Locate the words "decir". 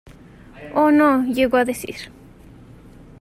1.63-2.11